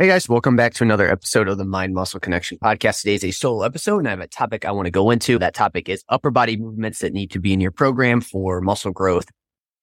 [0.00, 3.02] Hey guys, welcome back to another episode of the Mind Muscle Connection podcast.
[3.02, 5.38] Today is a solo episode and I have a topic I want to go into.
[5.38, 8.92] That topic is upper body movements that need to be in your program for muscle
[8.92, 9.26] growth.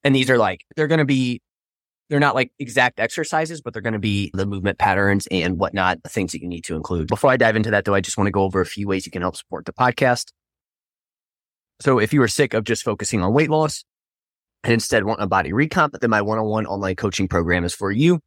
[0.04, 1.40] And these are like, they're going to be,
[2.10, 6.02] they're not like exact exercises, but they're going to be the movement patterns and whatnot,
[6.02, 7.10] the things that you need to include.
[7.10, 9.06] Before I dive into that though, I just want to go over a few ways
[9.06, 10.32] you can help support the podcast.
[11.80, 13.86] So if you are sick of just focusing on weight loss
[14.64, 18.20] and instead want a body recomp, then my one-on-one online coaching program is for you.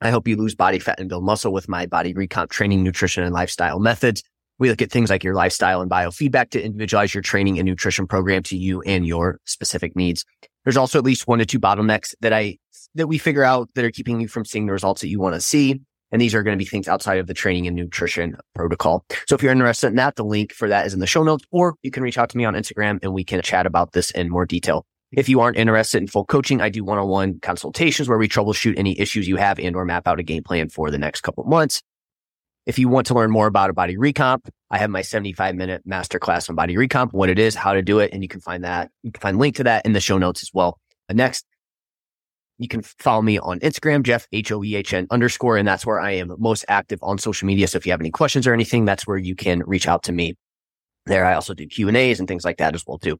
[0.00, 3.22] I help you lose body fat and build muscle with my body recomp training, nutrition,
[3.24, 4.22] and lifestyle methods.
[4.58, 8.06] We look at things like your lifestyle and biofeedback to individualize your training and nutrition
[8.06, 10.24] program to you and your specific needs.
[10.64, 12.58] There's also at least one to two bottlenecks that I,
[12.94, 15.34] that we figure out that are keeping you from seeing the results that you want
[15.34, 15.80] to see.
[16.12, 19.04] And these are going to be things outside of the training and nutrition protocol.
[19.26, 21.44] So if you're interested in that, the link for that is in the show notes,
[21.50, 24.10] or you can reach out to me on Instagram and we can chat about this
[24.12, 24.86] in more detail.
[25.16, 29.00] If you aren't interested in full coaching, I do one-on-one consultations where we troubleshoot any
[29.00, 31.82] issues you have and or map out a game plan for the next couple months.
[32.66, 35.88] If you want to learn more about a body recomp, I have my 75 minute
[35.88, 38.12] masterclass on body recomp, what it is, how to do it.
[38.12, 40.42] And you can find that, you can find link to that in the show notes
[40.42, 40.78] as well.
[41.08, 41.46] And Next,
[42.58, 45.56] you can follow me on Instagram, Jeff, H-O-E-H-N underscore.
[45.56, 47.68] And that's where I am most active on social media.
[47.68, 50.12] So if you have any questions or anything, that's where you can reach out to
[50.12, 50.34] me
[51.06, 51.24] there.
[51.24, 53.18] I also do Q and A's and things like that as well too.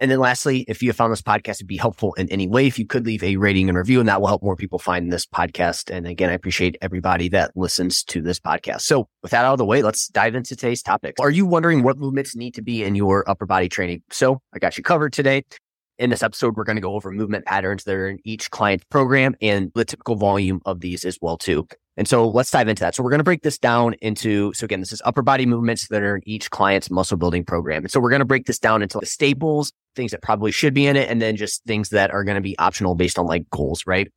[0.00, 2.78] And then lastly, if you found this podcast to be helpful in any way, if
[2.78, 5.24] you could leave a rating and review, and that will help more people find this
[5.24, 5.88] podcast.
[5.88, 8.80] And again, I appreciate everybody that listens to this podcast.
[8.82, 11.14] So with that out of the way, let's dive into today's topic.
[11.20, 14.02] Are you wondering what movements need to be in your upper body training?
[14.10, 15.44] So I got you covered today.
[15.96, 18.84] In this episode, we're going to go over movement patterns that are in each client's
[18.90, 21.68] program and the typical volume of these as well too.
[21.96, 22.94] And so let's dive into that.
[22.94, 25.88] So we're going to break this down into, so again, this is upper body movements
[25.88, 27.84] that are in each client's muscle building program.
[27.84, 30.74] And so we're going to break this down into the staples, things that probably should
[30.74, 33.26] be in it, and then just things that are going to be optional based on
[33.26, 34.10] like goals, right?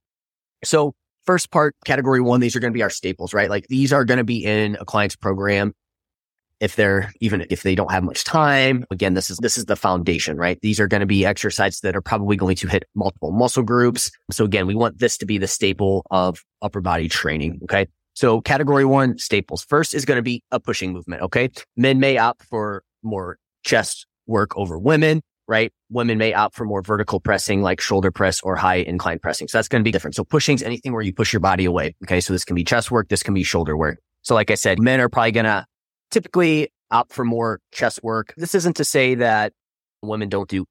[0.63, 0.95] So
[1.25, 3.49] first part, category one, these are going to be our staples, right?
[3.49, 5.73] Like these are going to be in a client's program
[6.59, 9.75] if they're even if they don't have much time again this is this is the
[9.75, 10.59] foundation right?
[10.61, 14.11] These are going to be exercises that are probably going to hit multiple muscle groups.
[14.31, 17.87] So again we want this to be the staple of upper body training okay?
[18.13, 19.63] So category one staples.
[19.63, 21.49] First is going to be a pushing movement okay?
[21.75, 25.71] Men may opt for more chest work over women right?
[25.89, 29.47] Women may opt for more vertical pressing like shoulder press or high incline pressing.
[29.47, 30.13] So that's going to be different.
[30.13, 32.19] So pushing is anything where you push your body away okay?
[32.19, 33.99] So this can be chest work this can be shoulder work.
[34.23, 35.65] So like I said, men are probably going to
[36.11, 38.33] typically opt for more chest work.
[38.37, 39.53] This isn't to say that
[40.01, 40.65] women don't do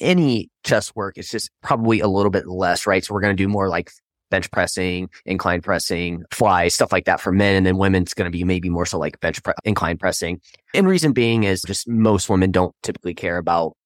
[0.00, 1.18] any chest work.
[1.18, 3.04] It's just probably a little bit less, right?
[3.04, 3.90] So we're going to do more like
[4.30, 7.56] bench pressing, incline pressing, fly, stuff like that for men.
[7.56, 10.40] And then women's going to be maybe more so like bench pre- incline pressing.
[10.74, 13.76] And reason being is just most women don't typically care about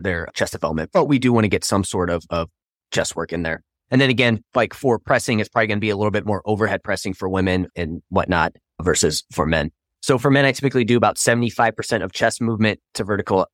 [0.00, 2.48] their chest development, but we do want to get some sort of, of
[2.92, 3.62] chest work in there.
[3.90, 6.42] And then again, like for pressing, it's probably going to be a little bit more
[6.46, 9.70] overhead pressing for women and whatnot versus for men.
[10.04, 13.46] So for men, I typically do about 75% of chest movement to vertical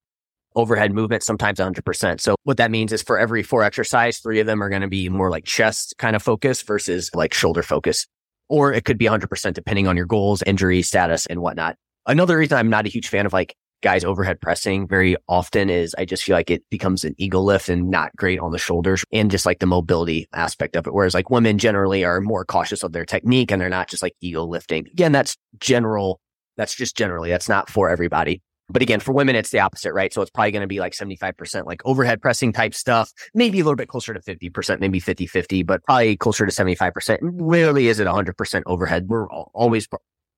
[0.57, 2.21] overhead movement, sometimes 100%.
[2.21, 4.89] So what that means is for every four exercise, three of them are going to
[4.89, 8.09] be more like chest kind of focus versus like shoulder focus.
[8.49, 11.77] Or it could be 100% depending on your goals, injury status and whatnot.
[12.05, 15.95] Another reason I'm not a huge fan of like guys overhead pressing very often is
[15.99, 19.05] I just feel like it becomes an ego lift and not great on the shoulders
[19.13, 20.95] and just like the mobility aspect of it.
[20.95, 24.17] Whereas like women generally are more cautious of their technique and they're not just like
[24.21, 24.89] ego lifting.
[24.89, 26.21] Again, that's general
[26.61, 28.43] that's just generally, that's not for everybody.
[28.69, 30.13] But again, for women, it's the opposite, right?
[30.13, 33.65] So it's probably going to be like 75% like overhead pressing type stuff, maybe a
[33.65, 37.19] little bit closer to 50%, maybe 50 50, but probably closer to 75%.
[37.23, 39.09] Rarely is it 100% overhead.
[39.09, 39.89] We're always,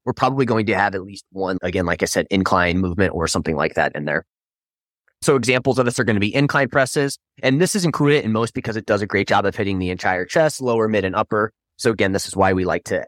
[0.04, 3.28] we're probably going to have at least one, again, like I said, incline movement or
[3.28, 4.24] something like that in there.
[5.20, 7.18] So examples of this are going to be incline presses.
[7.42, 9.90] And this is included in most because it does a great job of hitting the
[9.90, 11.52] entire chest, lower, mid, and upper.
[11.76, 13.04] So again, this is why we like to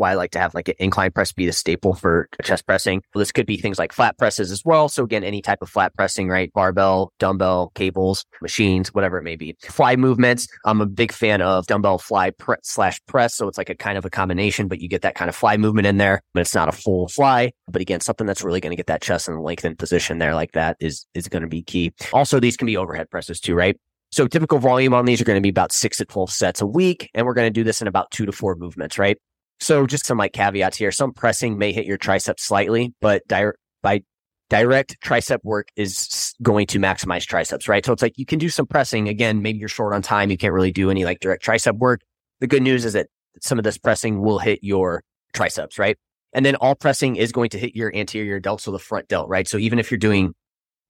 [0.00, 3.02] why I like to have like an incline press be the staple for chest pressing.
[3.14, 4.88] This could be things like flat presses as well.
[4.88, 6.52] So again, any type of flat pressing, right?
[6.52, 9.56] Barbell, dumbbell, cables, machines, whatever it may be.
[9.62, 10.48] Fly movements.
[10.64, 13.36] I'm a big fan of dumbbell fly pre- slash press.
[13.36, 15.56] So it's like a kind of a combination, but you get that kind of fly
[15.56, 17.52] movement in there, but it's not a full fly.
[17.68, 20.52] But again, something that's really going to get that chest in lengthened position there like
[20.52, 21.92] that is, is going to be key.
[22.12, 23.76] Also, these can be overhead presses too, right?
[24.12, 26.66] So typical volume on these are going to be about six to 12 sets a
[26.66, 27.10] week.
[27.14, 29.16] And we're going to do this in about two to four movements, right?
[29.60, 30.90] So just some like caveats here.
[30.90, 33.52] Some pressing may hit your triceps slightly, but di-
[33.82, 34.02] by
[34.48, 37.84] direct tricep work is going to maximize triceps, right?
[37.84, 39.08] So it's like you can do some pressing.
[39.08, 40.30] Again, maybe you're short on time.
[40.30, 42.00] You can't really do any like direct tricep work.
[42.40, 43.08] The good news is that
[43.40, 45.02] some of this pressing will hit your
[45.32, 45.96] triceps, right?
[46.32, 49.28] And then all pressing is going to hit your anterior delt, so the front delt,
[49.28, 49.46] right?
[49.46, 50.34] So even if you're doing,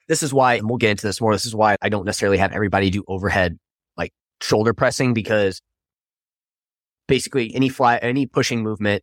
[0.09, 1.33] this is why, and we'll get into this more.
[1.33, 3.59] This is why I don't necessarily have everybody do overhead
[3.97, 5.61] like shoulder pressing because
[7.11, 9.03] basically any fly, any pushing movement,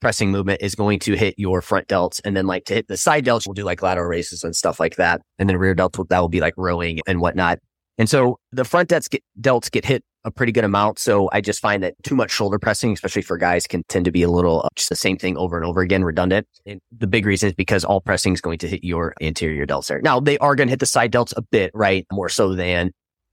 [0.00, 2.20] pressing movement is going to hit your front delts.
[2.24, 4.78] And then like to hit the side delts, we'll do like lateral raises and stuff
[4.78, 5.22] like that.
[5.38, 7.58] And then rear delts, that will be like rowing and whatnot.
[7.98, 10.98] And so the front delts get, delts get hit a pretty good amount.
[10.98, 14.10] So I just find that too much shoulder pressing, especially for guys, can tend to
[14.10, 16.46] be a little uh, just the same thing over and over again, redundant.
[16.66, 19.86] And the big reason is because all pressing is going to hit your anterior delts
[19.86, 20.00] there.
[20.02, 22.04] Now they are going to hit the side delts a bit, right?
[22.12, 22.90] More so than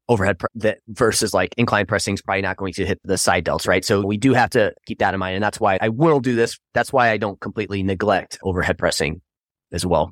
[0.09, 3.45] overhead pre- that versus like incline pressing is probably not going to hit the side
[3.45, 3.85] delts, right?
[3.85, 5.35] So we do have to keep that in mind.
[5.35, 6.59] And that's why I will do this.
[6.73, 9.21] That's why I don't completely neglect overhead pressing
[9.71, 10.11] as well.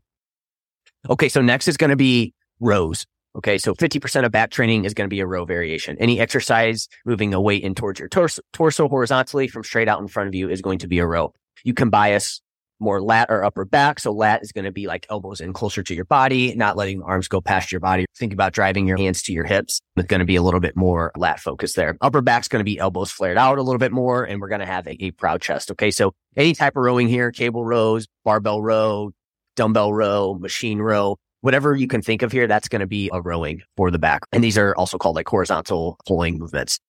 [1.09, 1.29] Okay.
[1.29, 3.05] So next is going to be rows.
[3.35, 3.57] Okay.
[3.57, 5.97] So 50% of back training is going to be a row variation.
[5.99, 10.07] Any exercise moving a weight in towards your torso, torso horizontally from straight out in
[10.07, 11.33] front of you is going to be a row.
[11.63, 12.41] You can bias
[12.81, 13.99] more lat or upper back.
[13.99, 17.01] So lat is going to be like elbows in closer to your body, not letting
[17.03, 18.05] arms go past your body.
[18.17, 19.79] Think about driving your hands to your hips.
[19.95, 21.97] It's going to be a little bit more lat focused there.
[22.01, 24.23] Upper back's going to be elbows flared out a little bit more.
[24.23, 25.71] And we're going to have a, a proud chest.
[25.71, 25.91] Okay.
[25.91, 29.11] So any type of rowing here, cable rows, barbell row,
[29.55, 33.21] dumbbell row, machine row, whatever you can think of here, that's going to be a
[33.21, 34.23] rowing for the back.
[34.31, 36.79] And these are also called like horizontal pulling movements.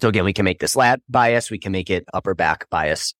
[0.00, 1.50] So again, we can make this lat bias.
[1.50, 3.14] We can make it upper back bias.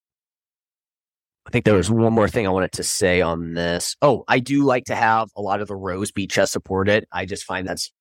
[1.46, 3.96] I think there was one more thing I wanted to say on this.
[4.02, 7.06] Oh, I do like to have a lot of the rows be chest supported.
[7.12, 7.92] I just find that's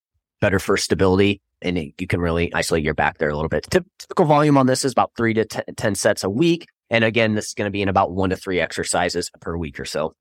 [0.42, 3.68] better for stability and it, you can really isolate your back there a little bit.
[3.70, 6.68] Typical volume on this is about three to t- 10 sets a week.
[6.90, 9.80] And again, this is going to be in about one to three exercises per week
[9.80, 10.14] or so.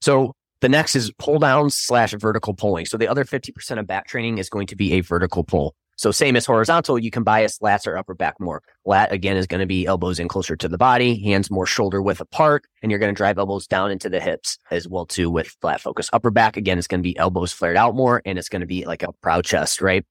[0.00, 2.86] So the next is pull down slash vertical pulling.
[2.86, 5.74] So the other 50% of back training is going to be a vertical pull.
[6.00, 8.62] So same as horizontal, you can bias lats or upper back more.
[8.86, 12.00] Lat again is going to be elbows in closer to the body, hands more shoulder
[12.00, 15.28] width apart, and you're going to drive elbows down into the hips as well too
[15.28, 16.08] with flat focus.
[16.14, 18.66] Upper back again is going to be elbows flared out more, and it's going to
[18.66, 20.02] be like a proud chest, right?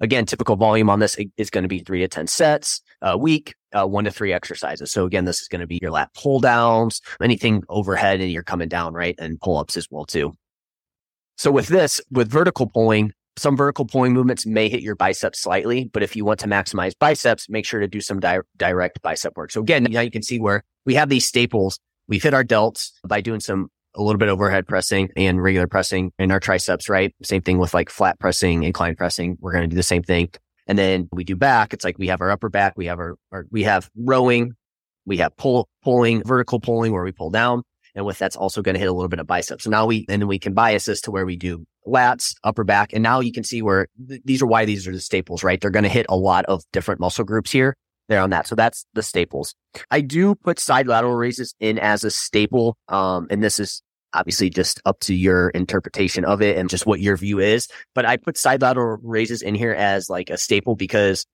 [0.00, 3.54] Again, typical volume on this is going to be three to 10 sets a week,
[3.72, 4.90] uh, one to three exercises.
[4.90, 8.42] So again, this is going to be your lat pull downs, anything overhead and you're
[8.42, 9.14] coming down, right?
[9.16, 10.32] And pull ups as well too.
[11.38, 15.90] So with this, with vertical pulling, some vertical pulling movements may hit your biceps slightly,
[15.92, 19.36] but if you want to maximize biceps, make sure to do some di- direct bicep
[19.36, 19.50] work.
[19.50, 21.78] So again, now you can see where we have these staples.
[22.08, 26.12] We've hit our delts by doing some a little bit overhead pressing and regular pressing
[26.18, 27.14] in our triceps, right?
[27.22, 29.36] Same thing with like flat pressing, incline pressing.
[29.40, 30.30] We're going to do the same thing.
[30.66, 31.72] And then we do back.
[31.72, 34.52] It's like we have our upper back, we have our, our we have rowing,
[35.04, 37.62] we have pull, pulling, vertical pulling where we pull down.
[37.94, 39.64] And with that's also going to hit a little bit of biceps.
[39.64, 42.64] So now we, and then we can bias this to where we do lats, upper
[42.64, 42.92] back.
[42.92, 45.60] And now you can see where th- these are why these are the staples, right?
[45.60, 47.76] They're going to hit a lot of different muscle groups here
[48.08, 48.46] there on that.
[48.46, 49.54] So that's the staples.
[49.90, 52.76] I do put side lateral raises in as a staple.
[52.88, 57.00] Um, and this is obviously just up to your interpretation of it and just what
[57.00, 57.68] your view is.
[57.94, 61.26] But I put side lateral raises in here as like a staple because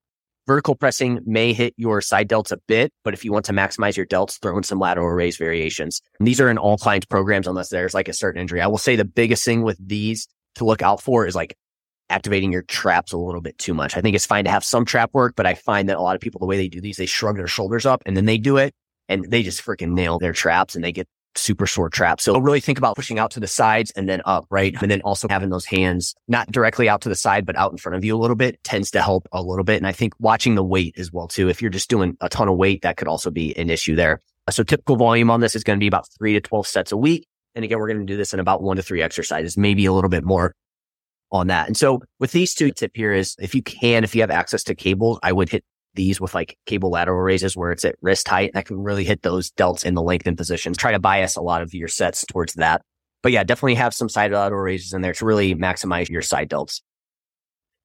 [0.46, 3.96] Vertical pressing may hit your side delts a bit, but if you want to maximize
[3.96, 6.00] your delts, throw in some lateral raise variations.
[6.19, 8.60] And these are in all clients programs unless there's like a certain injury.
[8.60, 11.56] I will say the biggest thing with these to look out for is like
[12.10, 13.96] activating your traps a little bit too much.
[13.96, 16.14] I think it's fine to have some trap work, but I find that a lot
[16.14, 18.38] of people, the way they do these, they shrug their shoulders up and then they
[18.38, 18.74] do it
[19.08, 22.24] and they just freaking nail their traps and they get super sore traps.
[22.24, 24.74] So really think about pushing out to the sides and then up, right?
[24.82, 27.78] And then also having those hands not directly out to the side, but out in
[27.78, 29.76] front of you a little bit tends to help a little bit.
[29.78, 31.48] And I think watching the weight as well too.
[31.48, 34.20] If you're just doing a ton of weight, that could also be an issue there.
[34.50, 36.96] So typical volume on this is going to be about three to 12 sets a
[36.96, 37.26] week.
[37.54, 39.92] And again, we're going to do this in about one to three exercises, maybe a
[39.92, 40.54] little bit more
[41.30, 41.66] on that.
[41.66, 44.62] And so with these two tip here is if you can, if you have access
[44.64, 48.28] to cables, I would hit these with like cable lateral raises where it's at wrist
[48.28, 48.50] height.
[48.50, 50.76] And that can really hit those delts in the lengthened positions.
[50.76, 52.82] Try to bias a lot of your sets towards that.
[53.22, 56.50] But yeah, definitely have some side lateral raises in there to really maximize your side
[56.50, 56.80] delts.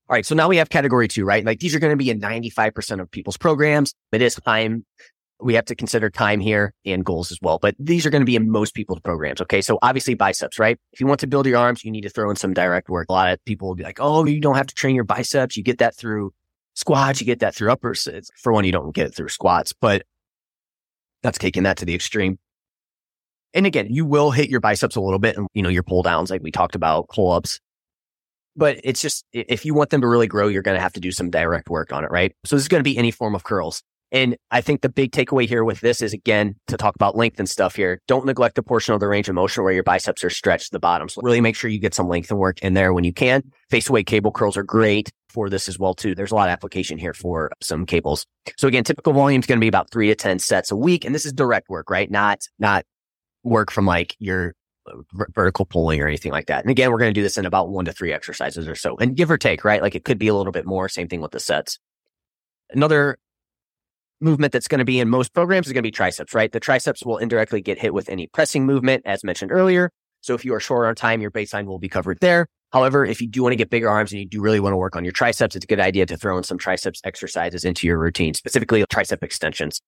[0.10, 0.26] All right.
[0.26, 1.46] So now we have category two, right?
[1.46, 3.94] Like these are going to be in 95% of people's programs.
[4.12, 4.86] But It is time.
[5.40, 8.26] We have to consider time here and goals as well, but these are going to
[8.26, 9.40] be in most people's programs.
[9.42, 9.62] Okay.
[9.62, 10.80] So obviously biceps, right?
[10.94, 13.08] If you want to build your arms, you need to throw in some direct work.
[13.10, 15.56] A lot of people will be like, Oh, you don't have to train your biceps.
[15.56, 16.34] You get that through
[16.78, 18.08] squats, you get that through uppers.
[18.36, 20.04] For one, you don't get it through squats, but
[21.24, 22.40] that's taking that to the extreme.
[23.54, 26.04] And again, you will hit your biceps a little bit and, you know, your pull
[26.04, 27.60] downs, like we talked about, pull ups.
[28.56, 31.00] But it's just, if you want them to really grow, you're going to have to
[31.00, 32.36] do some direct work on it, right?
[32.46, 33.84] So this is going to be any form of curls.
[34.12, 37.40] And I think the big takeaway here with this is again to talk about length
[37.40, 38.02] and stuff here.
[38.08, 40.72] Don't neglect the portion of the range of motion where your biceps are stretched to
[40.72, 41.10] the bottom.
[41.10, 43.44] So really make sure you get some length and work in there when you can.
[43.70, 46.16] Face away cable curls are great for this as well too.
[46.16, 48.26] There's a lot of application here for some cables.
[48.58, 51.04] So again, typical volume is going to be about three to 10 sets a week.
[51.04, 52.10] And this is direct work, right?
[52.10, 52.86] Not, not
[53.44, 54.54] work from like your
[54.90, 54.96] uh,
[55.36, 56.64] vertical pulling or anything like that.
[56.64, 58.96] And again, we're going to do this in about one to three exercises or so
[59.02, 59.82] and give or take, right?
[59.82, 60.88] Like it could be a little bit more.
[60.88, 61.78] Same thing with the sets.
[62.70, 63.18] Another
[64.20, 66.52] movement that's going to be in most programs is going to be triceps, right?
[66.52, 69.92] The triceps will indirectly get hit with any pressing movement, as mentioned earlier.
[70.22, 72.48] So if you are short on time, your baseline will be covered there.
[72.72, 74.78] However, if you do want to get bigger arms and you do really want to
[74.78, 77.88] work on your triceps, it's a good idea to throw in some triceps exercises into
[77.88, 79.82] your routine, specifically tricep extensions.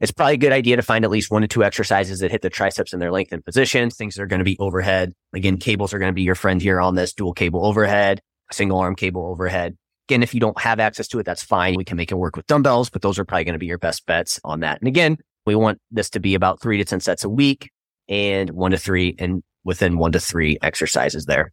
[0.00, 2.42] It's probably a good idea to find at least one to two exercises that hit
[2.42, 5.12] the triceps in their lengthened positions, things that are going to be overhead.
[5.32, 8.20] Again, cables are going to be your friend here on this dual cable overhead,
[8.50, 9.76] single arm cable overhead.
[10.12, 11.74] Again, if you don't have access to it, that's fine.
[11.74, 13.78] We can make it work with dumbbells, but those are probably going to be your
[13.78, 14.78] best bets on that.
[14.78, 15.16] And again,
[15.46, 17.70] we want this to be about three to 10 sets a week
[18.10, 21.50] and one to three and within one to three exercises there.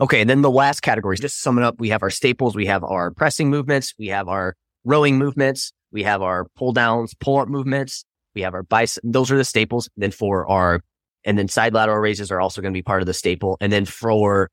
[0.00, 0.20] Okay.
[0.20, 2.66] And then the last category, just to sum it up, we have our staples, we
[2.66, 7.38] have our pressing movements, we have our rowing movements, we have our pull downs, pull
[7.38, 9.04] up movements, we have our bicep.
[9.06, 9.88] Those are the staples.
[9.96, 10.80] Then for our,
[11.24, 13.56] and then side lateral raises are also going to be part of the staple.
[13.60, 14.50] And then for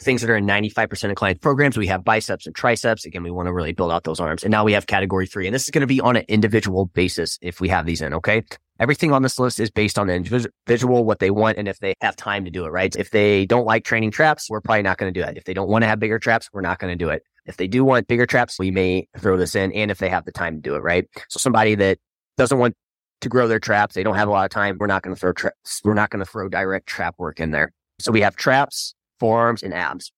[0.00, 3.04] things that are in 95% of client programs, we have biceps and triceps.
[3.04, 4.42] Again, we want to really build out those arms.
[4.42, 5.46] And now we have category three.
[5.46, 8.14] And this is going to be on an individual basis if we have these in.
[8.14, 8.42] Okay.
[8.78, 11.92] Everything on this list is based on the individual, what they want, and if they
[12.00, 12.96] have time to do it, right?
[12.96, 15.36] If they don't like training traps, we're probably not going to do it.
[15.36, 17.22] If they don't want to have bigger traps, we're not going to do it.
[17.44, 19.70] If they do want bigger traps, we may throw this in.
[19.72, 21.06] And if they have the time to do it, right?
[21.28, 21.98] So somebody that
[22.38, 22.74] doesn't want
[23.20, 25.20] to grow their traps, they don't have a lot of time, we're not going to
[25.20, 25.82] throw traps.
[25.84, 27.72] We're not going to throw direct trap work in there.
[27.98, 30.10] So we have traps, forearms, and abs.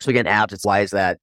[0.00, 1.18] So again, abs, it's why is that?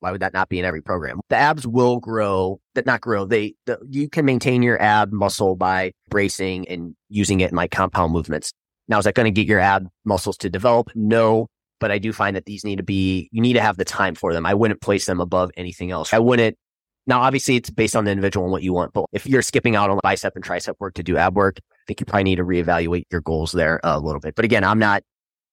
[0.00, 1.20] Why would that not be in every program?
[1.30, 3.24] The abs will grow, that not grow.
[3.24, 7.70] They, the, you can maintain your ab muscle by bracing and using it in like
[7.70, 8.52] compound movements.
[8.86, 10.90] Now, is that going to get your ab muscles to develop?
[10.94, 11.46] No,
[11.80, 14.14] but I do find that these need to be, you need to have the time
[14.14, 14.44] for them.
[14.44, 16.12] I wouldn't place them above anything else.
[16.12, 16.58] I wouldn't.
[17.06, 19.74] Now, obviously it's based on the individual and what you want, but if you're skipping
[19.74, 22.36] out on bicep and tricep work to do ab work, I think you probably need
[22.36, 24.34] to reevaluate your goals there a little bit.
[24.34, 25.02] But again, I'm not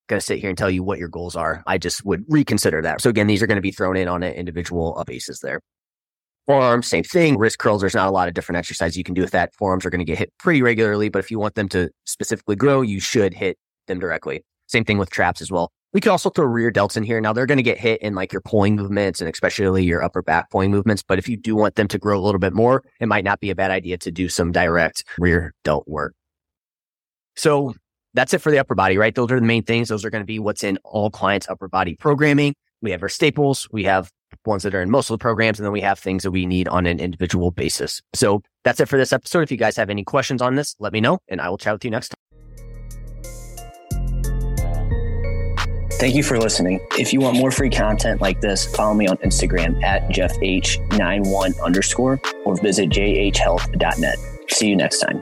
[0.07, 1.63] going to sit here and tell you what your goals are.
[1.67, 3.01] I just would reconsider that.
[3.01, 5.61] So again, these are going to be thrown in on an individual uh, basis there.
[6.47, 7.37] Forearms, same thing.
[7.37, 9.53] Wrist curls, there's not a lot of different exercises you can do with that.
[9.55, 12.55] Forearms are going to get hit pretty regularly, but if you want them to specifically
[12.55, 14.43] grow, you should hit them directly.
[14.67, 15.71] Same thing with traps as well.
[15.93, 17.19] We could also throw rear delts in here.
[17.19, 20.21] Now they're going to get hit in like your pulling movements and especially your upper
[20.21, 21.03] back pulling movements.
[21.03, 23.39] But if you do want them to grow a little bit more, it might not
[23.41, 26.13] be a bad idea to do some direct rear delt work.
[27.35, 27.75] So
[28.13, 29.13] that's it for the upper body, right?
[29.13, 29.89] Those are the main things.
[29.89, 32.55] Those are going to be what's in all clients' upper body programming.
[32.81, 33.67] We have our staples.
[33.71, 34.11] We have
[34.45, 36.45] ones that are in most of the programs, and then we have things that we
[36.45, 38.01] need on an individual basis.
[38.13, 39.41] So that's it for this episode.
[39.41, 41.73] If you guys have any questions on this, let me know, and I will chat
[41.73, 42.17] with you next time.
[45.93, 46.79] Thank you for listening.
[46.97, 52.19] If you want more free content like this, follow me on Instagram at jeffh91 underscore
[52.43, 54.17] or visit jhhealth.net.
[54.49, 55.21] See you next time.